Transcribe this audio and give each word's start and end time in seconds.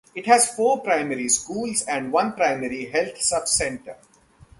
It 0.15 0.25
has 0.25 0.55
four 0.55 0.81
primary 0.81 1.29
schools 1.29 1.83
and 1.83 2.11
one 2.11 2.33
primary 2.33 2.85
health 2.85 3.21
sub 3.21 3.47
centre. 3.47 3.97